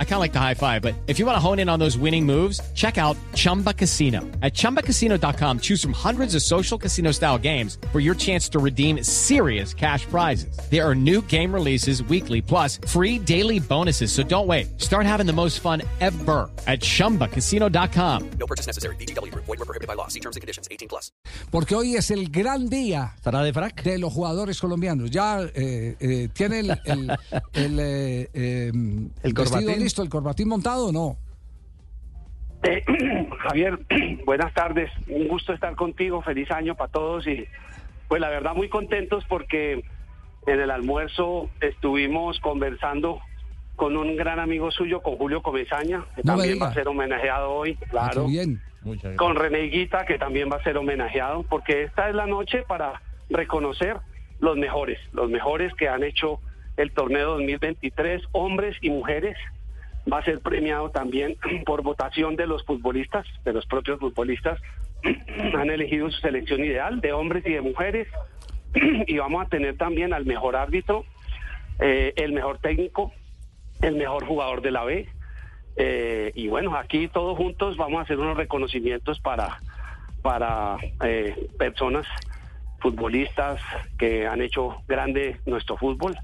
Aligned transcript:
I 0.00 0.04
kind 0.04 0.14
of 0.14 0.20
like 0.20 0.32
the 0.32 0.40
high 0.40 0.54
five, 0.54 0.82
but 0.82 0.94
if 1.06 1.20
you 1.20 1.26
want 1.26 1.36
to 1.36 1.40
hone 1.40 1.60
in 1.60 1.68
on 1.68 1.78
those 1.78 1.96
winning 1.96 2.26
moves, 2.26 2.60
check 2.74 2.98
out 2.98 3.16
Chumba 3.36 3.72
Casino. 3.72 4.22
At 4.42 4.54
chumbacasino.com, 4.54 5.60
choose 5.60 5.80
from 5.80 5.92
hundreds 5.92 6.34
of 6.34 6.42
social 6.42 6.76
casino 6.76 7.12
style 7.12 7.38
games 7.38 7.78
for 7.92 8.00
your 8.00 8.16
chance 8.16 8.48
to 8.48 8.58
redeem 8.58 9.04
serious 9.04 9.72
cash 9.72 10.04
prizes. 10.06 10.58
There 10.68 10.84
are 10.84 10.96
new 10.96 11.22
game 11.28 11.54
releases 11.54 12.02
weekly, 12.02 12.42
plus 12.42 12.80
free 12.88 13.20
daily 13.20 13.60
bonuses. 13.60 14.10
So 14.10 14.24
don't 14.24 14.48
wait. 14.48 14.80
Start 14.80 15.06
having 15.06 15.26
the 15.26 15.32
most 15.32 15.60
fun 15.60 15.82
ever 16.00 16.50
at 16.66 16.80
chumbacasino.com. 16.80 18.30
No 18.40 18.46
purchase 18.46 18.66
necessary. 18.66 18.96
BGW. 18.96 19.32
Void 19.34 19.46
were 19.46 19.64
prohibited 19.64 19.86
by 19.86 19.94
law. 19.94 20.08
See 20.08 20.18
terms 20.20 20.34
and 20.34 20.40
conditions. 20.40 20.66
18 20.72 20.88
plus. 20.88 21.12
Porque 21.52 21.74
hoy 21.76 21.94
es 21.94 22.10
el 22.10 22.28
gran 22.30 22.68
día 22.68 23.12
¿Estará 23.16 23.42
de 23.42 23.52
frac? 23.52 23.82
de 23.82 23.98
los 23.98 24.12
jugadores 24.12 24.60
colombianos. 24.60 25.10
Ya 25.10 25.40
eh, 25.54 25.96
eh, 26.00 26.28
tiene 26.32 26.60
el, 26.60 26.70
el, 26.84 27.10
el, 27.52 27.78
eh, 27.80 28.30
eh, 28.34 28.70
vestido 29.22 29.44
corbatín. 29.44 29.87
Listo, 29.88 30.02
el 30.02 30.10
corbatín 30.10 30.48
montado 30.48 30.88
o 30.88 30.92
no. 30.92 31.16
Eh, 32.62 32.84
Javier, 33.38 33.78
buenas 34.26 34.52
tardes. 34.52 34.90
Un 35.08 35.28
gusto 35.28 35.54
estar 35.54 35.74
contigo. 35.76 36.20
Feliz 36.20 36.50
año 36.50 36.74
para 36.74 36.92
todos 36.92 37.26
y 37.26 37.46
pues 38.08 38.20
la 38.20 38.28
verdad 38.28 38.54
muy 38.54 38.68
contentos 38.68 39.24
porque 39.28 39.82
en 40.46 40.60
el 40.60 40.70
almuerzo 40.70 41.48
estuvimos 41.62 42.38
conversando 42.40 43.18
con 43.76 43.96
un 43.96 44.16
gran 44.16 44.40
amigo 44.40 44.70
suyo, 44.70 45.00
con 45.02 45.16
Julio 45.16 45.40
Comesaña, 45.40 46.04
que 46.16 46.22
No 46.24 46.36
también 46.36 46.58
va 46.60 46.68
a 46.68 46.74
ser 46.74 46.86
homenajeado 46.88 47.50
hoy, 47.52 47.78
Ah, 47.80 47.86
claro. 47.90 48.26
bien. 48.26 48.60
Con 49.16 49.36
René 49.36 49.64
Higuita, 49.66 50.04
que 50.04 50.18
también 50.18 50.50
va 50.50 50.56
a 50.56 50.62
ser 50.64 50.76
homenajeado, 50.76 51.42
porque 51.44 51.84
esta 51.84 52.08
es 52.08 52.14
la 52.14 52.26
noche 52.26 52.62
para 52.66 53.00
reconocer 53.30 53.98
los 54.40 54.56
mejores, 54.56 54.98
los 55.12 55.30
mejores 55.30 55.72
que 55.74 55.88
han 55.88 56.02
hecho 56.02 56.40
el 56.76 56.92
torneo 56.92 57.32
2023, 57.32 58.22
hombres 58.32 58.76
y 58.80 58.90
mujeres. 58.90 59.36
Va 60.10 60.18
a 60.18 60.24
ser 60.24 60.40
premiado 60.40 60.90
también 60.90 61.36
por 61.66 61.82
votación 61.82 62.36
de 62.36 62.46
los 62.46 62.64
futbolistas, 62.64 63.26
de 63.44 63.52
los 63.52 63.66
propios 63.66 63.98
futbolistas. 63.98 64.60
Han 65.54 65.70
elegido 65.70 66.10
su 66.10 66.20
selección 66.20 66.64
ideal 66.64 67.00
de 67.00 67.12
hombres 67.12 67.44
y 67.46 67.52
de 67.52 67.60
mujeres. 67.60 68.08
Y 69.06 69.18
vamos 69.18 69.46
a 69.46 69.48
tener 69.48 69.76
también 69.76 70.12
al 70.12 70.26
mejor 70.26 70.56
árbitro, 70.56 71.04
eh, 71.80 72.12
el 72.16 72.32
mejor 72.32 72.58
técnico, 72.58 73.12
el 73.80 73.96
mejor 73.96 74.26
jugador 74.26 74.62
de 74.62 74.70
la 74.70 74.84
B. 74.84 75.08
Eh, 75.76 76.32
y 76.34 76.48
bueno, 76.48 76.76
aquí 76.76 77.08
todos 77.08 77.36
juntos 77.36 77.76
vamos 77.76 78.00
a 78.00 78.02
hacer 78.02 78.18
unos 78.18 78.36
reconocimientos 78.36 79.20
para, 79.20 79.60
para 80.22 80.76
eh, 81.04 81.48
personas, 81.56 82.06
futbolistas 82.80 83.60
que 83.96 84.26
han 84.26 84.42
hecho 84.42 84.82
grande 84.88 85.40
nuestro 85.46 85.76
fútbol. 85.76 86.16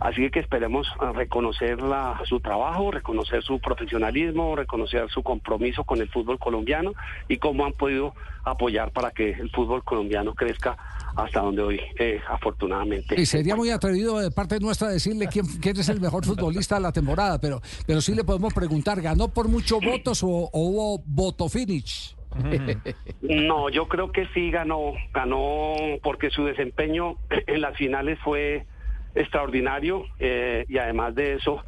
Así 0.00 0.30
que 0.30 0.40
esperemos 0.40 0.86
eh, 1.00 1.12
reconocer 1.14 1.80
la- 1.80 2.20
su 2.26 2.40
trabajo, 2.40 2.90
reconocer 2.90 3.42
su 3.42 3.58
profesionalismo, 3.60 4.54
reconocer 4.56 5.08
su 5.10 5.22
compromiso 5.22 5.84
con 5.84 6.00
el 6.00 6.08
fútbol 6.08 6.38
colombiano 6.38 6.92
y 7.28 7.38
cómo 7.38 7.64
han 7.64 7.72
podido 7.72 8.14
apoyar 8.44 8.90
para 8.92 9.10
que 9.10 9.30
el 9.30 9.50
fútbol 9.50 9.82
colombiano 9.84 10.34
crezca 10.34 10.76
hasta 11.16 11.40
donde 11.40 11.62
hoy, 11.62 11.80
eh, 11.98 12.20
afortunadamente. 12.28 13.18
Y 13.20 13.24
sería 13.26 13.56
muy 13.56 13.70
atrevido 13.70 14.18
de 14.18 14.30
parte 14.30 14.60
nuestra 14.60 14.88
decirle 14.88 15.28
quién, 15.28 15.46
quién 15.60 15.76
es 15.78 15.88
el 15.88 15.98
mejor 16.00 16.24
futbolista 16.26 16.74
de 16.74 16.82
la 16.82 16.92
temporada, 16.92 17.40
pero, 17.40 17.60
pero 17.86 18.00
sí 18.02 18.14
le 18.14 18.22
podemos 18.22 18.52
preguntar, 18.52 19.00
¿ganó 19.00 19.28
por 19.28 19.48
muchos 19.48 19.80
votos 19.84 20.22
o, 20.22 20.28
o 20.28 20.50
hubo 20.60 21.02
voto 21.06 21.48
finish? 21.48 22.14
No, 23.22 23.70
yo 23.70 23.88
creo 23.88 24.12
que 24.12 24.26
sí 24.34 24.50
ganó, 24.50 24.92
ganó 25.12 25.74
porque 26.02 26.30
su 26.30 26.44
desempeño 26.44 27.16
en 27.30 27.60
las 27.60 27.76
finales 27.76 28.18
fue 28.22 28.66
extraordinario 29.16 30.04
eh, 30.18 30.64
y 30.68 30.78
además 30.78 31.14
de 31.14 31.34
eso 31.34 31.62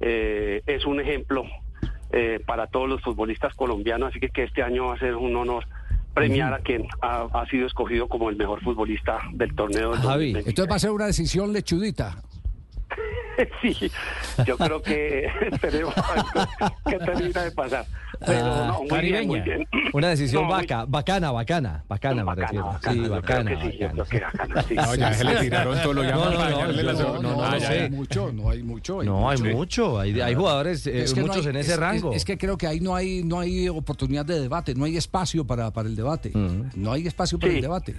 eh, 0.00 0.62
es 0.66 0.86
un 0.86 1.00
ejemplo 1.00 1.44
eh, 2.12 2.40
para 2.46 2.66
todos 2.66 2.88
los 2.88 3.02
futbolistas 3.02 3.54
colombianos, 3.54 4.10
así 4.10 4.20
que, 4.20 4.30
que 4.30 4.44
este 4.44 4.62
año 4.62 4.86
va 4.86 4.94
a 4.94 4.98
ser 4.98 5.16
un 5.16 5.34
honor 5.36 5.66
premiar 6.14 6.52
a 6.52 6.58
quien 6.58 6.86
ha, 7.00 7.22
ha 7.32 7.46
sido 7.46 7.66
escogido 7.66 8.06
como 8.06 8.28
el 8.30 8.36
mejor 8.36 8.62
futbolista 8.62 9.18
del 9.32 9.54
torneo. 9.54 9.92
del 9.92 10.00
Javi, 10.00 10.32
2023. 10.32 10.46
Entonces 10.46 10.70
va 10.70 10.76
a 10.76 10.78
ser 10.78 10.90
una 10.90 11.06
decisión 11.06 11.52
lechudita. 11.52 12.22
Sí, 13.62 13.90
yo 14.46 14.56
creo 14.58 14.82
que 14.82 15.26
esperemos 15.52 15.94
que 16.86 16.98
termina 16.98 17.42
de 17.42 17.50
pasar. 17.52 17.86
Pero 18.24 18.44
Ah, 18.44 18.66
no, 18.68 18.84
muy 18.84 19.00
bien, 19.00 19.26
muy 19.26 19.40
bien. 19.40 19.66
Una 19.92 20.08
decisión 20.10 20.42
No, 20.42 20.48
muy- 20.48 20.60
bacana, 20.62 20.84
bacana, 20.86 21.32
bacana, 21.32 21.72
me 21.78 21.88
Bacana, 21.88 22.34
refiero. 22.34 22.64
bacana, 22.66 22.90
sí, 22.92 22.98
creo 22.98 23.10
bacana, 23.10 23.50
que 23.56 24.62
sí. 24.68 24.74
No, 24.76 24.94
ya 24.94 25.12
se 25.14 25.24
le 25.24 25.36
tiraron 25.40 25.78
todo 25.82 25.92
lo 25.94 26.02
No, 26.02 26.08
llaman 26.08 26.30
no, 26.32 26.36
para 26.38 26.50
no, 26.50 26.56
dañarle 26.58 26.82
la 26.82 26.92
yo- 26.92 26.98
segunda. 26.98 27.22
no, 27.22 27.28
no, 27.36 27.50
no, 27.50 27.58
no 27.58 27.66
hay 27.68 27.90
mucho, 27.90 28.32
no 28.32 28.50
hay 28.50 28.62
mucho. 28.62 29.00
hay 29.00 29.06
No, 29.06 29.30
hay 29.30 29.38
mucho. 29.42 29.98
hay, 30.00 30.20
hay 30.20 30.34
jugadores, 30.34 30.86
eh, 30.86 31.02
Es 31.02 31.14
que 31.14 31.20
no 31.20 31.26
muchos 31.28 31.44
hay- 31.46 31.50
en 31.50 31.56
ese 31.56 31.72
es- 31.72 31.78
rango. 31.78 32.10
Es, 32.10 32.18
es 32.18 32.24
que 32.24 32.38
creo 32.38 32.56
que 32.58 32.66
ahí 32.66 32.80
no 32.80 32.94
hay, 32.94 33.24
no 33.24 33.40
hay 33.40 33.68
oportunidad 33.68 34.24
de 34.24 34.40
debate, 34.40 34.74
no 34.74 34.84
hay 34.84 34.96
espacio 34.96 35.44
para, 35.46 35.70
para 35.72 35.88
el 35.88 35.96
debate. 35.96 36.30
No 36.76 36.92
hay 36.92 37.06
espacio 37.06 37.38
para 37.38 37.50
Sí. 37.50 37.56
el 37.56 37.62
debate. 37.62 37.96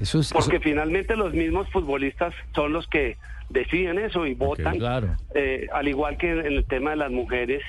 Eso 0.00 0.20
es, 0.20 0.32
Porque 0.32 0.56
eso- 0.56 0.62
finalmente 0.64 1.14
los 1.16 1.32
mismos 1.34 1.68
futbolistas 1.70 2.34
son 2.54 2.72
los 2.72 2.86
que 2.88 3.16
deciden 3.50 3.98
eso 3.98 4.26
y 4.26 4.34
votan. 4.34 4.78
claro. 4.78 5.16
Eh, 5.34 5.66
al 5.72 5.88
igual 5.88 6.16
que 6.16 6.30
en 6.30 6.46
el 6.46 6.64
tema 6.64 6.90
de 6.90 6.96
las 6.96 7.10
mujeres, 7.10 7.62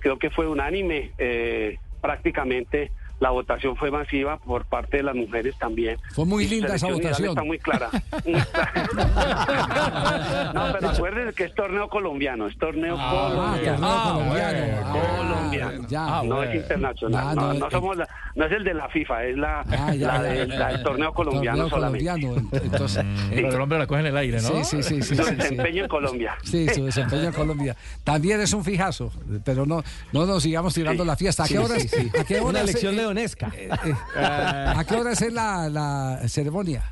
creo 0.00 0.18
que 0.18 0.30
fue 0.30 0.46
unánime. 0.46 1.10
eh, 1.18 1.78
prácticamente 2.00 2.92
la 3.20 3.30
votación 3.30 3.76
fue 3.76 3.90
masiva 3.90 4.38
por 4.38 4.64
parte 4.64 4.98
de 4.98 5.02
las 5.02 5.14
mujeres 5.14 5.54
también. 5.58 5.98
Fue 6.14 6.24
muy 6.24 6.44
Y 6.44 6.48
linda 6.48 6.74
esa 6.76 6.86
votación. 6.88 7.30
Está 7.30 7.44
muy 7.44 7.58
clara. 7.58 7.90
Muy 8.24 8.40
clara. 8.40 10.52
no, 10.54 10.72
pero 10.72 10.90
acuérdense 10.90 11.34
que 11.34 11.44
es 11.44 11.54
torneo 11.54 11.88
colombiano, 11.88 12.46
es 12.46 12.56
torneo 12.58 12.96
Ah, 12.98 13.28
colombiano. 13.30 13.80
torneo 13.80 14.02
colombiano. 14.02 14.58
bueno, 14.60 14.76
Ah, 14.84 15.16
colombiano. 15.18 15.88
ya. 15.88 16.22
no 16.22 16.42
es 16.42 16.54
internacional, 16.54 17.24
Ah, 17.28 17.34
no, 17.34 17.40
no, 17.40 17.54
no 17.54 17.66
eh, 17.66 17.70
somos 17.70 17.96
la- 17.96 18.08
no 18.34 18.44
es 18.44 18.52
el 18.52 18.64
de 18.64 18.74
la 18.74 18.88
FIFA, 18.88 19.24
es 19.24 19.36
la, 19.36 19.60
Ah, 19.60 19.94
ya, 19.94 20.06
la 20.06 20.22
del- 20.22 20.48
ya. 20.48 20.58
la 20.58 20.68
del 20.68 20.82
torneo 20.82 21.12
colombiano 21.12 21.68
Torneo 21.68 21.70
solamente. 21.70 22.04
colombiano, 22.06 22.36
ent- 22.50 22.62
Entonces, 22.72 23.04
Sí. 23.28 23.34
El 23.38 23.60
hombre 23.60 23.78
la 23.78 23.86
coge 23.86 24.00
en 24.00 24.06
el 24.06 24.16
aire, 24.16 24.40
¿no? 24.40 24.48
sí, 24.48 24.64
sí, 24.64 24.82
sí, 24.82 25.02
sí, 25.02 25.16
Su 25.16 25.22
sí, 25.22 25.28
sí. 25.30 25.34
desempeño 25.34 25.82
en 25.84 25.88
Colombia. 25.88 26.36
Sí, 26.44 26.68
su 26.68 26.84
desempeño 26.84 27.24
en 27.24 27.32
Colombia. 27.32 27.76
También 28.04 28.40
es 28.40 28.52
un 28.52 28.64
fijazo, 28.64 29.12
pero 29.44 29.66
no, 29.66 29.82
no 30.12 30.26
nos 30.26 30.42
sigamos 30.42 30.74
tirando 30.74 31.04
la 31.04 31.16
fiesta. 31.16 31.44
¿A 31.44 31.48
qué 31.48 31.58
horas? 31.58 31.86
¿A 32.18 32.24
qué 32.24 32.40
una 32.40 32.48
horas? 32.50 32.62
elección 32.62 32.98
eh, 32.98 33.06
leonesca. 33.08 33.50
eh, 33.56 33.68
eh, 33.70 33.94
¿A 34.16 34.84
qué 34.88 34.94
horas 34.96 35.20
es 35.22 35.32
la, 35.32 35.68
la 35.68 36.28
ceremonia? 36.28 36.84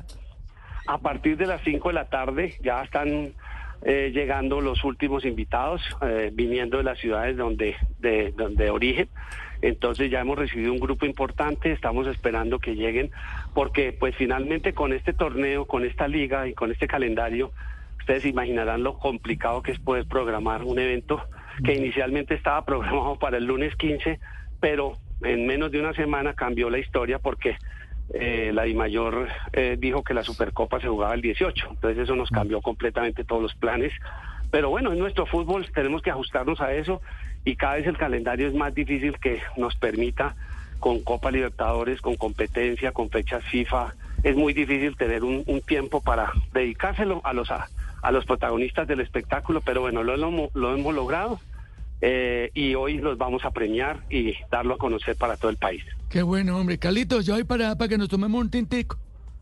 A 0.87 0.97
partir 0.99 1.37
de 1.37 1.45
las 1.45 1.61
5 1.63 1.89
de 1.89 1.93
la 1.93 2.05
tarde 2.05 2.55
ya 2.61 2.81
están 2.81 3.33
eh, 3.83 4.11
llegando 4.13 4.61
los 4.61 4.83
últimos 4.83 5.25
invitados, 5.25 5.81
eh, 6.01 6.31
viniendo 6.33 6.77
de 6.77 6.83
las 6.83 6.97
ciudades 6.97 7.37
donde, 7.37 7.75
de, 7.99 8.33
donde 8.35 8.69
origen. 8.69 9.07
Entonces 9.61 10.09
ya 10.11 10.21
hemos 10.21 10.37
recibido 10.37 10.71
un 10.71 10.79
grupo 10.79 11.05
importante, 11.05 11.71
estamos 11.71 12.07
esperando 12.07 12.59
que 12.59 12.75
lleguen, 12.75 13.11
porque 13.53 13.91
pues 13.91 14.15
finalmente 14.15 14.73
con 14.73 14.93
este 14.93 15.13
torneo, 15.13 15.65
con 15.65 15.83
esta 15.83 16.07
liga 16.07 16.47
y 16.47 16.53
con 16.53 16.71
este 16.71 16.87
calendario, 16.87 17.51
ustedes 17.99 18.25
imaginarán 18.25 18.83
lo 18.83 18.97
complicado 18.97 19.61
que 19.61 19.71
es 19.71 19.79
poder 19.79 20.05
programar 20.05 20.63
un 20.63 20.79
evento 20.79 21.21
que 21.63 21.73
inicialmente 21.73 22.35
estaba 22.35 22.63
programado 22.65 23.17
para 23.17 23.37
el 23.37 23.45
lunes 23.45 23.75
15, 23.75 24.19
pero 24.59 24.93
en 25.21 25.47
menos 25.47 25.71
de 25.71 25.79
una 25.79 25.93
semana 25.93 26.33
cambió 26.33 26.69
la 26.69 26.79
historia 26.79 27.19
porque 27.19 27.57
eh, 28.13 28.51
la 28.53 28.63
DIMAYOR 28.63 29.27
eh, 29.53 29.75
dijo 29.79 30.03
que 30.03 30.13
la 30.13 30.23
Supercopa 30.23 30.79
se 30.79 30.87
jugaba 30.87 31.13
el 31.13 31.21
18, 31.21 31.67
entonces 31.71 32.03
eso 32.03 32.15
nos 32.15 32.29
cambió 32.29 32.61
completamente 32.61 33.23
todos 33.23 33.41
los 33.41 33.55
planes. 33.55 33.91
Pero 34.49 34.69
bueno, 34.69 34.93
en 34.93 34.99
nuestro 34.99 35.25
fútbol 35.25 35.69
tenemos 35.73 36.01
que 36.01 36.11
ajustarnos 36.11 36.61
a 36.61 36.73
eso 36.73 37.01
y 37.43 37.55
cada 37.55 37.75
vez 37.75 37.87
el 37.87 37.97
calendario 37.97 38.47
es 38.47 38.53
más 38.53 38.73
difícil 38.73 39.17
que 39.19 39.41
nos 39.57 39.75
permita 39.75 40.35
con 40.79 41.01
Copa 41.01 41.31
Libertadores, 41.31 42.01
con 42.01 42.15
competencia, 42.15 42.91
con 42.91 43.09
fechas 43.09 43.43
FIFA. 43.45 43.93
Es 44.23 44.35
muy 44.35 44.53
difícil 44.53 44.95
tener 44.95 45.23
un, 45.23 45.43
un 45.47 45.61
tiempo 45.61 46.01
para 46.01 46.31
dedicárselo 46.53 47.19
a 47.25 47.33
los 47.33 47.51
a, 47.51 47.67
a 48.01 48.11
los 48.11 48.25
protagonistas 48.25 48.87
del 48.87 49.01
espectáculo, 49.01 49.61
pero 49.61 49.81
bueno, 49.81 50.03
lo 50.03 50.73
hemos 50.73 50.95
logrado 50.95 51.39
eh, 52.01 52.51
y 52.53 52.75
hoy 52.75 52.97
los 52.97 53.17
vamos 53.17 53.43
a 53.45 53.51
premiar 53.51 54.03
y 54.09 54.33
darlo 54.51 54.75
a 54.75 54.77
conocer 54.77 55.15
para 55.15 55.37
todo 55.37 55.49
el 55.49 55.57
país. 55.57 55.83
Qué 56.09 56.21
bueno, 56.21 56.57
hombre. 56.57 56.77
Carlitos, 56.77 57.25
yo 57.25 57.33
voy 57.33 57.43
para, 57.43 57.77
para 57.77 57.89
que 57.89 57.97
nos 57.97 58.09
tomemos 58.09 58.39
un 58.39 58.49
tintico. 58.49 58.97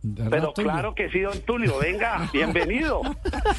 ¿Verdad, 0.07 0.30
Pero 0.30 0.54
claro 0.54 0.94
que 0.94 1.10
sí, 1.10 1.19
don 1.22 1.40
Tulio, 1.42 1.80
venga, 1.80 2.30
bienvenido. 2.34 3.02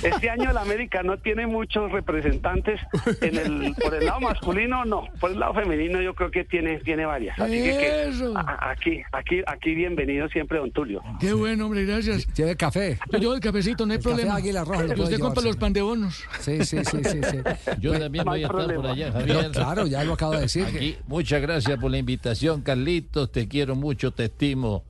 Este 0.03 0.31
año 0.31 0.51
el 0.51 0.57
América 0.57 1.03
no 1.03 1.19
tiene 1.19 1.47
muchos 1.49 1.91
representantes 1.91 2.81
en 3.21 3.37
el, 3.37 3.75
por 3.75 3.93
el 3.95 4.05
lado 4.07 4.21
masculino, 4.21 4.85
no, 4.85 5.05
por 5.19 5.33
el 5.33 5.41
lado 5.41 5.55
femenino 5.55 6.01
yo 6.01 6.15
creo 6.15 6.31
que 6.31 6.45
tiene, 6.45 6.79
tiene 6.79 7.05
varias. 7.05 7.37
Así 7.41 7.53
que, 7.53 7.71
que 7.71 8.09
Eso. 8.11 8.33
a- 8.37 8.71
aquí, 8.71 9.01
aquí, 9.11 9.41
aquí 9.47 9.75
bienvenido 9.75 10.29
siempre, 10.29 10.59
don 10.59 10.71
Tulio. 10.71 11.03
Qué 11.19 11.33
bueno, 11.33 11.67
hombre, 11.67 11.85
gracias. 11.85 12.27
Lleve 12.35 12.55
café. 12.57 12.97
Yo 13.11 13.19
llevo 13.19 13.35
el 13.35 13.41
cafecito, 13.41 13.85
no 13.85 13.93
hay 13.93 13.97
El 13.99 14.03
café 14.05 14.15
problema. 14.15 14.37
Águila 14.37 14.65
Roja 14.65 14.83
lo 14.83 14.93
Y 14.93 14.97
puede 14.97 15.03
usted 15.05 15.19
compra 15.19 15.43
los 15.43 15.57
pan 15.57 15.73
de 15.73 15.83
bonos. 15.83 16.25
Sí, 16.41 16.65
sí, 16.65 16.79
sí, 16.85 16.99
sí. 17.03 17.21
sí. 17.29 17.39
Yo 17.81 17.99
también 17.99 18.25
no 18.25 18.31
voy 18.31 18.39
hay 18.39 18.45
a 18.45 18.47
estar 18.47 18.63
por 18.63 18.73
problema. 18.73 18.91
allá, 18.93 19.07
no, 19.09 19.13
Javier. 19.35 19.51
claro, 19.51 19.87
ya 19.89 20.05
lo 20.05 20.13
acabo 20.13 20.33
de 20.35 20.41
decir. 20.43 20.65
Aquí, 20.65 20.97
muchas 21.09 21.43
gracias 21.43 21.77
por 21.81 21.91
la 21.91 21.99
invitación, 21.99 22.63
Carlitos. 22.63 23.33
Te 23.33 23.49
quiero 23.49 23.75
mucho, 23.75 24.13
te 24.13 24.27
estimo. 24.27 24.85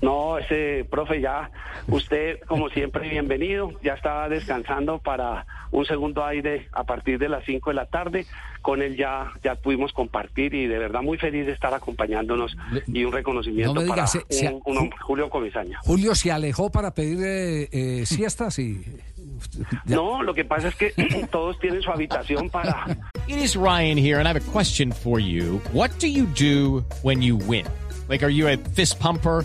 No, 0.00 0.38
ese 0.38 0.86
profe 0.88 1.20
ya, 1.20 1.50
usted 1.88 2.38
como 2.46 2.68
siempre 2.70 3.08
bienvenido, 3.08 3.72
ya 3.82 3.94
está 3.94 4.28
descansando 4.28 4.98
para 4.98 5.44
un 5.72 5.84
segundo 5.86 6.24
aire 6.24 6.68
a 6.72 6.84
partir 6.84 7.18
de 7.18 7.28
las 7.28 7.44
5 7.44 7.70
de 7.70 7.74
la 7.74 7.86
tarde. 7.86 8.24
Con 8.62 8.80
él 8.82 8.96
ya, 8.96 9.32
ya 9.42 9.54
pudimos 9.56 9.92
compartir 9.92 10.54
y 10.54 10.66
de 10.66 10.78
verdad 10.78 11.02
muy 11.02 11.18
feliz 11.18 11.46
de 11.46 11.52
estar 11.52 11.72
acompañándonos 11.74 12.56
y 12.86 13.04
un 13.04 13.12
reconocimiento 13.12 13.74
No 13.74 13.80
me 13.80 13.86
para 13.88 14.02
digas, 14.04 14.12
se- 14.12 14.24
se- 14.34 14.48
un- 14.52 14.62
un 14.66 14.78
hombre, 14.78 14.98
Julio 15.00 15.30
Comesaña. 15.30 15.78
Julio 15.82 16.14
se 16.14 16.30
alejó 16.30 16.70
para 16.70 16.92
pedir 16.94 17.18
eh, 17.22 17.68
eh, 17.72 18.06
siestas 18.06 18.58
y... 18.58 18.82
Ya. 19.84 19.94
No, 19.96 20.22
lo 20.24 20.34
que 20.34 20.44
pasa 20.44 20.68
es 20.68 20.74
que 20.74 20.92
todos 21.30 21.58
tienen 21.60 21.80
su 21.82 21.90
habitación 21.90 22.50
para 22.50 22.86
It 23.28 23.36
is 23.38 23.54
Ryan 23.56 23.96
here, 23.98 24.18
and 24.18 24.26
I 24.26 24.30
have 24.30 24.36
a 24.40 24.52
question 24.52 24.90
for 24.92 25.20
you. 25.20 25.60
What 25.72 25.90
do 26.00 26.06
you 26.08 26.26
do 26.26 26.84
when 27.02 27.20
you 27.22 27.36
win? 27.36 27.64
Like, 28.08 28.24
are 28.24 28.30
you 28.32 28.48
a 28.48 28.56
fist 28.74 28.98
pumper? 28.98 29.44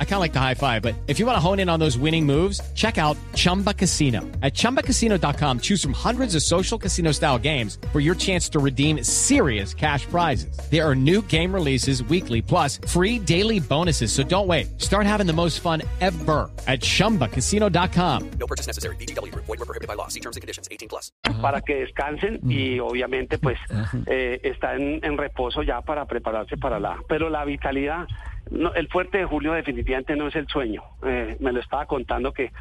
I 0.00 0.04
kind 0.04 0.14
of 0.14 0.20
like 0.20 0.32
the 0.32 0.40
high 0.40 0.54
five, 0.54 0.80
but 0.80 0.94
if 1.06 1.18
you 1.18 1.26
want 1.26 1.36
to 1.36 1.40
hone 1.40 1.60
in 1.60 1.68
on 1.68 1.78
those 1.78 1.98
winning 1.98 2.24
moves, 2.24 2.60
check 2.74 2.96
out 2.96 3.18
Chumba 3.34 3.74
Casino. 3.74 4.20
At 4.42 4.54
chumbacasino.com, 4.54 5.60
choose 5.60 5.82
from 5.82 5.92
hundreds 5.92 6.34
of 6.34 6.42
social 6.42 6.78
casino 6.78 7.12
style 7.12 7.38
games 7.38 7.78
for 7.92 8.00
your 8.00 8.14
chance 8.14 8.48
to 8.50 8.58
redeem 8.58 9.04
serious 9.04 9.74
cash 9.74 10.06
prizes. 10.06 10.56
There 10.70 10.82
are 10.82 10.94
new 10.94 11.20
game 11.22 11.52
releases 11.52 12.02
weekly, 12.04 12.40
plus 12.40 12.78
free 12.88 13.18
daily 13.18 13.60
bonuses. 13.60 14.10
So 14.12 14.22
don't 14.22 14.46
wait. 14.48 14.80
Start 14.80 15.04
having 15.06 15.26
the 15.26 15.34
most 15.34 15.60
fun 15.60 15.82
ever 16.00 16.50
at 16.66 16.80
chumbacasino.com. 16.80 18.30
No 18.38 18.46
purchase 18.46 18.66
necessary. 18.66 18.96
VGW 18.96 19.30
Group. 19.30 19.44
Void 19.44 19.58
were 19.58 19.66
prohibited 19.66 19.88
by 19.88 19.94
law. 19.94 20.08
See 20.08 20.20
terms 20.20 20.36
and 20.36 20.40
conditions. 20.40 20.66
18 20.70 20.88
plus. 20.88 21.12
para 21.42 21.60
que 21.60 21.74
descansen 21.76 22.40
y 22.48 22.78
obviamente 22.78 23.38
pues 23.38 23.58
eh, 24.06 24.40
está 24.42 24.74
en, 24.74 25.00
en 25.04 25.16
reposo 25.18 25.62
ya 25.62 25.80
para 25.82 26.06
prepararse 26.06 26.56
para 26.56 26.78
la 26.80 26.98
pero 27.08 27.28
la 27.28 27.44
vitalidad 27.44 28.06
el 28.50 28.88
fuerte 28.88 29.18
de 29.18 29.24
Julio 29.24 29.52
definitivamente 29.52 30.16
no 30.16 30.28
es 30.28 30.36
el 30.36 30.46
sueño. 30.48 30.82
Eh, 31.04 31.36
me 31.40 31.52
lo 31.52 31.60
estaba 31.60 31.86
contando 31.86 32.32
que 32.32 32.52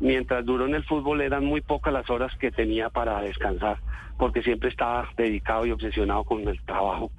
mientras 0.00 0.44
duró 0.44 0.66
en 0.66 0.74
el 0.74 0.84
fútbol 0.84 1.20
eran 1.20 1.44
muy 1.44 1.60
pocas 1.60 1.92
las 1.92 2.08
horas 2.08 2.34
que 2.36 2.50
tenía 2.50 2.88
para 2.88 3.20
descansar 3.20 3.78
porque 4.16 4.42
siempre 4.42 4.68
estaba 4.68 5.08
dedicado 5.16 5.64
y 5.64 5.70
obsesionado 5.70 6.24
con 6.24 6.46
el 6.48 6.60
trabajo 6.62 7.10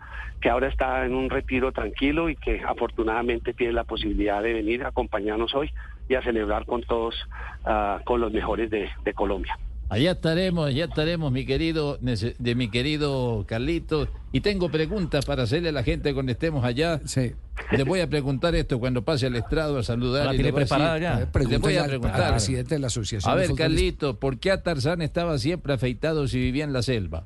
que 0.41 0.49
ahora 0.49 0.67
está 0.67 1.05
en 1.05 1.13
un 1.13 1.29
retiro 1.29 1.71
tranquilo 1.71 2.29
y 2.29 2.35
que 2.35 2.61
afortunadamente 2.65 3.53
tiene 3.53 3.73
la 3.73 3.83
posibilidad 3.83 4.41
de 4.41 4.53
venir 4.53 4.83
a 4.83 4.89
acompañarnos 4.89 5.53
hoy 5.53 5.71
y 6.07 6.15
a 6.15 6.21
celebrar 6.21 6.65
con 6.65 6.81
todos 6.81 7.15
ah, 7.65 7.99
con 8.05 8.21
los 8.21 8.31
mejores 8.31 8.69
de 8.69 9.13
Colombia 9.13 9.57
Allá 9.89 10.11
estaremos, 10.11 10.67
allá 10.67 10.85
estaremos, 10.85 11.31
mi 11.31 11.45
querido, 11.45 11.99
nece- 11.99 12.35
de 12.37 12.55
mi 12.55 12.69
querido 12.69 13.43
Carlito. 13.47 14.07
Y 14.31 14.41
tengo 14.41 14.69
preguntas 14.69 15.25
para 15.25 15.43
hacerle 15.43 15.69
a 15.69 15.71
la 15.71 15.81
gente 15.83 16.13
cuando 16.13 16.31
estemos 16.31 16.63
allá. 16.63 17.01
Sí. 17.05 17.31
Le 17.71 17.83
voy 17.83 17.99
a 17.99 18.07
preguntar 18.07 18.53
esto 18.55 18.79
cuando 18.79 19.03
pase 19.03 19.25
al 19.25 19.35
estrado 19.35 19.77
a 19.79 19.83
saludar. 19.83 20.27
¿La 20.27 20.33
y 20.33 20.37
tiene 20.37 20.53
preparada 20.53 20.97
ya? 20.99 21.29
Le 21.39 21.57
voy 21.57 21.75
a 21.77 21.85
preguntar. 21.85 22.21
al 22.21 22.31
presidente 22.33 22.75
de 22.75 22.79
la 22.79 22.87
Asociación 22.87 23.31
A 23.31 23.35
ver, 23.35 23.47
Futbolistas. 23.47 23.67
Carlito, 23.75 24.19
¿por 24.19 24.39
qué 24.39 24.51
a 24.51 24.61
Tarzán 24.61 25.01
estaba 25.01 25.37
siempre 25.39 25.73
afeitado 25.73 26.27
si 26.27 26.39
vivía 26.39 26.63
en 26.63 26.71
la 26.73 26.83
selva? 26.83 27.25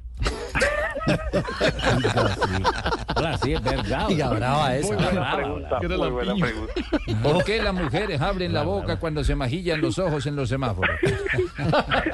Hola, 3.15 3.37
sí, 3.37 3.53
es 3.53 3.63
verdad. 3.63 4.07
Oiga, 4.07 4.29
brava 4.29 4.75
esa. 4.75 4.87
Muy 4.93 5.03
buena 5.03 5.35
pregunta, 5.35 5.79
muy 5.81 6.09
buena 6.09 6.35
pregunta. 6.35 6.73
¿Por 7.21 7.43
qué 7.43 7.61
las 7.61 7.73
mujeres 7.73 8.21
abren 8.21 8.53
la 8.53 8.63
boca 8.63 8.97
cuando 8.97 9.23
se 9.23 9.35
majillan 9.35 9.81
los 9.81 9.99
ojos 9.99 10.25
en 10.25 10.35
los 10.35 10.49
semáforos? 10.49 10.95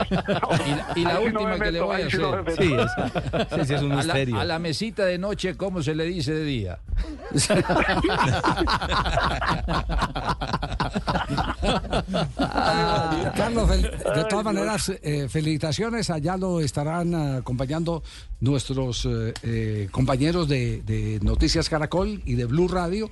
Y 0.09 0.71
la, 0.71 0.85
y 0.95 1.03
la 1.03 1.13
no 1.13 1.21
última 1.21 1.59
que 1.59 1.71
le 1.71 1.81
voy 1.81 2.01
a 2.01 2.05
no 2.17 2.33
hacer. 2.33 2.55
Sí, 2.57 2.73
esa- 2.73 3.47
sí, 3.55 3.65
sí, 3.65 3.73
es 3.75 3.81
un 3.81 3.91
A 3.91 3.95
misterio. 3.97 4.35
la, 4.35 4.41
a 4.41 4.45
la 4.45 4.59
mesita 4.59 5.05
de 5.05 5.17
noche, 5.17 5.55
¿cómo 5.55 5.81
se 5.83 5.95
le 5.95 6.05
dice 6.05 6.33
de 6.33 6.43
día? 6.43 6.79
Ah, 12.39 13.31
Carlos, 13.67 14.15
de 14.15 14.25
todas 14.25 14.45
maneras, 14.45 14.91
eh, 15.01 15.27
felicitaciones. 15.29 16.09
Allá 16.09 16.37
lo 16.37 16.59
estarán 16.59 17.13
ah, 17.15 17.37
acompañando 17.37 18.03
nuestros 18.39 19.05
eh, 19.05 19.33
eh, 19.43 19.87
compañeros 19.91 20.47
de, 20.47 20.81
de 20.81 21.19
Noticias 21.21 21.69
Caracol 21.69 22.21
y 22.25 22.35
de 22.35 22.45
Blue 22.45 22.67
Radio, 22.67 23.09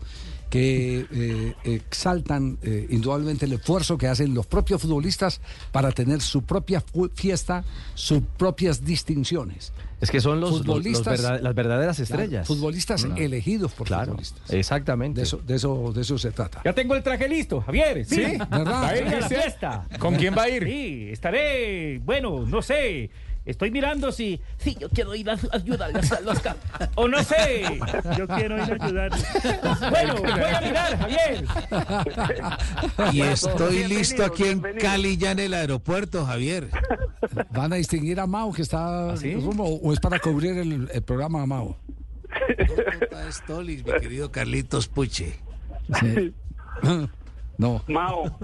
que 0.49 1.05
eh, 1.11 1.53
exaltan 1.65 2.57
eh, 2.61 2.87
indudablemente 2.89 3.45
el 3.45 3.53
esfuerzo 3.53 3.97
que 3.97 4.07
hacen 4.07 4.33
los 4.33 4.45
propios 4.45 4.81
futbolistas 4.81 5.41
para 5.71 5.91
tener 5.91 6.21
su 6.21 6.43
propia 6.43 6.81
fiesta, 7.15 7.63
sus 7.95 8.21
propias 8.37 8.85
distinciones. 8.85 9.73
Es 9.99 10.11
que 10.11 10.21
son 10.21 10.39
los, 10.39 10.51
los- 10.51 10.65
los 10.67 10.77
Futbolistas- 10.85 11.41
las 11.41 11.55
verdaderas 11.55 11.99
estrellas. 11.99 12.47
Futbolistas 12.47 13.03
elegidos 13.17 13.71
por 13.73 13.87
Claro, 13.87 14.11
futbolistas. 14.11 14.51
exactamente. 14.51 15.21
De 15.21 15.23
eso, 15.23 15.37
de, 15.37 15.55
eso, 15.55 15.91
de 15.93 16.01
eso 16.01 16.17
se 16.19 16.31
trata. 16.31 16.61
Ya 16.63 16.73
tengo 16.73 16.93
el 16.95 17.01
traje 17.03 17.27
listo, 17.27 17.61
Javier. 17.61 18.05
Sí, 18.05 18.17
¿Verdad? 18.21 18.65
Va 18.67 18.89
a 18.89 18.97
ir 18.97 19.03
a 19.03 19.05
la 19.05 19.27
¿Qué 19.27 19.35
es 19.35 19.41
fiesta. 19.41 19.87
¿Con 19.99 20.15
quién 20.15 20.35
va 20.37 20.43
a 20.43 20.49
ir? 20.49 20.63
Sí, 20.65 21.07
estaré, 21.11 21.99
bueno, 22.05 22.45
no 22.45 22.61
sé. 22.61 23.09
Estoy 23.47 23.71
mirando 23.71 24.11
si, 24.11 24.39
si 24.57 24.75
yo 24.75 24.89
quiero 24.89 25.15
ir 25.15 25.29
a 25.29 25.37
ayudarles 25.53 26.11
a 26.11 26.19
los 26.21 26.39
ca- 26.41 26.57
O 26.95 27.07
no 27.07 27.23
sé. 27.23 27.63
Yo 28.17 28.27
quiero 28.27 28.57
ir 28.57 28.73
a 28.79 28.85
ayudarles. 28.85 29.25
Bueno, 29.89 30.15
voy 30.21 30.31
a 30.53 30.61
mirar, 30.61 30.97
Javier. 30.99 31.45
Y 33.13 33.21
estoy 33.21 33.87
listo 33.87 34.25
aquí 34.25 34.43
en. 34.43 34.61
Cali, 34.79 35.15
ya 35.17 35.31
en 35.31 35.39
el 35.39 35.53
aeropuerto, 35.53 36.25
Javier. 36.25 36.69
¿Van 37.51 37.71
a 37.71 37.77
distinguir 37.77 38.19
a 38.19 38.27
Mao 38.27 38.51
que 38.51 38.61
está 38.63 39.11
¿Ah, 39.11 39.17
sí? 39.17 39.33
rumbo, 39.33 39.63
o 39.65 39.93
es 39.93 39.99
para 40.01 40.19
cubrir 40.19 40.57
el, 40.57 40.89
el 40.93 41.01
programa 41.01 41.45
Mao? 41.45 41.77
Stolis, 43.31 43.85
mi 43.85 43.93
querido 43.93 44.31
Carlitos 44.31 44.87
Puche. 44.87 45.39
No. 47.59 47.83
Mao, 47.87 48.37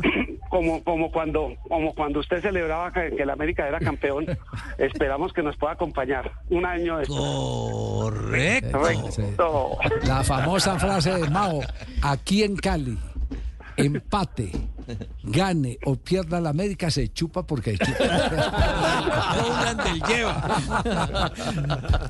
como, 0.53 0.83
como, 0.83 1.11
cuando, 1.11 1.55
como 1.67 1.95
cuando 1.95 2.19
usted 2.19 2.39
celebraba 2.39 2.93
que, 2.93 3.15
que 3.15 3.23
el 3.23 3.29
América 3.31 3.67
era 3.67 3.79
campeón, 3.79 4.27
esperamos 4.77 5.33
que 5.33 5.41
nos 5.41 5.57
pueda 5.57 5.73
acompañar 5.73 6.31
un 6.51 6.63
año 6.63 6.99
después. 6.99 7.19
Correcto. 7.19 8.79
Correcto. 8.79 9.77
La 10.05 10.23
famosa 10.23 10.77
frase 10.77 11.11
de 11.11 11.27
Mao, 11.27 11.61
aquí 12.03 12.43
en 12.43 12.55
Cali, 12.55 12.99
empate, 13.77 14.51
gane 15.23 15.79
o 15.85 15.95
pierda 15.95 16.39
la 16.39 16.51
América, 16.51 16.91
se 16.91 17.11
chupa 17.11 17.47
porque 17.47 17.75
chupa. 17.75 17.97
Lleva. 20.07 21.31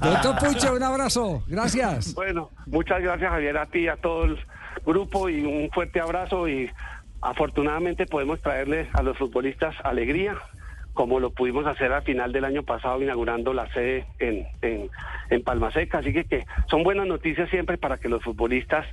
Doctor 0.02 0.38
Puche, 0.40 0.70
un 0.70 0.84
abrazo. 0.84 1.46
Gracias. 1.48 2.14
Bueno, 2.14 2.50
muchas 2.66 3.02
gracias 3.02 3.32
Javier 3.32 3.58
a 3.58 3.66
ti 3.68 3.80
y 3.80 3.88
a 3.88 3.96
todo 3.96 4.26
el 4.26 4.38
grupo 4.86 5.30
y 5.30 5.46
un 5.46 5.70
fuerte 5.72 6.02
abrazo 6.02 6.50
y 6.50 6.70
afortunadamente 7.24 8.06
podemos 8.06 8.42
traerle 8.42 8.88
a 8.94 9.02
los 9.04 9.18
futbolistas 9.18 9.76
alegría 9.84 10.38
como 10.94 11.20
lo 11.20 11.32
pudimos 11.32 11.66
hacer 11.66 11.92
al 11.92 12.04
final 12.04 12.32
del 12.32 12.46
año 12.46 12.62
pasado 12.62 13.02
inaugurando 13.02 13.52
la 13.52 13.68
sede 13.74 14.06
en, 14.20 14.46
en, 14.62 14.90
en 15.32 15.44
Palma 15.44 15.72
Seca. 15.72 15.98
Así 15.98 16.14
que, 16.14 16.26
que 16.26 16.46
son 16.70 16.84
buenas 16.84 17.08
noticias 17.08 17.50
siempre 17.50 17.80
para 17.80 17.98
que 17.98 18.10
los 18.10 18.22
futbolistas, 18.22 18.86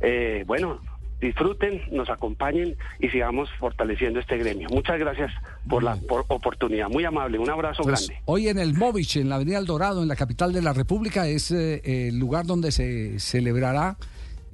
eh, 0.00 0.42
bueno, 0.48 0.80
disfruten, 1.20 1.80
nos 1.92 2.10
acompañen 2.10 2.74
y 2.98 3.08
sigamos 3.08 3.48
fortaleciendo 3.60 4.18
este 4.18 4.36
gremio. 4.36 4.68
Muchas 4.70 4.98
gracias 4.98 5.30
por 5.68 5.84
la 5.84 5.94
por 6.08 6.24
oportunidad. 6.26 6.88
Muy 6.88 7.04
amable. 7.04 7.38
Un 7.38 7.48
abrazo 7.50 7.84
Pues, 7.84 8.08
grande. 8.08 8.22
hoy 8.24 8.48
en 8.48 8.58
el 8.58 8.74
Movich, 8.74 9.16
en 9.16 9.28
la 9.28 9.36
Avenida 9.36 9.58
El 9.58 9.66
Dorado, 9.66 10.02
en 10.02 10.08
la 10.08 10.16
capital 10.16 10.52
de 10.52 10.60
la 10.60 10.72
República, 10.72 11.28
es 11.28 11.52
eh, 11.52 12.08
el 12.08 12.18
lugar 12.18 12.46
donde 12.46 12.72
se 12.72 13.20
celebrará 13.20 13.96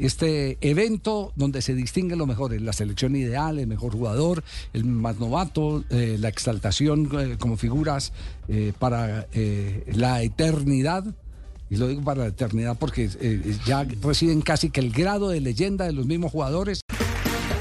este 0.07 0.59
evento 0.61 1.33
donde 1.37 1.63
se 1.63 1.75
distinguen 1.75 2.19
los 2.19 2.27
mejores, 2.29 2.61
la 2.61 2.73
selección 2.73 3.17
ideal, 3.17 3.59
el 3.59 3.67
mejor 3.67 3.93
jugador, 3.93 4.43
el 4.73 4.85
más 4.85 5.19
novato, 5.19 5.85
eh, 5.91 6.17
la 6.19 6.29
exaltación 6.29 7.09
eh, 7.19 7.37
como 7.39 7.57
figuras 7.57 8.13
eh, 8.49 8.73
para 8.79 9.27
eh, 9.33 9.85
la 9.95 10.23
eternidad. 10.23 11.05
Y 11.69 11.77
lo 11.77 11.87
digo 11.87 12.03
para 12.03 12.23
la 12.23 12.27
eternidad 12.29 12.77
porque 12.79 13.09
eh, 13.21 13.57
ya 13.65 13.87
reciben 14.03 14.43
casi 14.43 14.71
que 14.71 14.81
el 14.81 14.91
grado 14.91 15.29
de 15.29 15.41
leyenda 15.41 15.85
de 15.85 15.93
los 15.93 16.07
mismos 16.07 16.33
jugadores. 16.33 16.81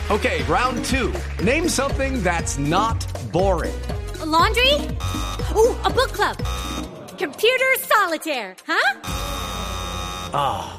Okay, 0.10 0.42
round 0.50 0.84
two. 0.84 1.12
Name 1.44 1.70
something 1.70 2.24
that's 2.24 2.58
not 2.58 3.06
boring. 3.32 3.72
laundry? 4.26 4.74
Ooh, 5.56 5.76
a 5.84 5.90
book 5.90 6.12
club. 6.14 6.36
Computer 7.18 7.78
solitaire, 7.88 8.56
huh? 8.66 9.00
Ah, 10.34 10.79